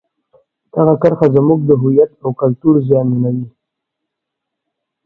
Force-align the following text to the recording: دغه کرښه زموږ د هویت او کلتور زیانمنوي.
دغه 0.73 0.93
کرښه 1.01 1.27
زموږ 1.35 1.59
د 1.65 1.71
هویت 1.81 2.11
او 2.23 2.29
کلتور 2.41 2.73
زیانمنوي. 2.87 3.47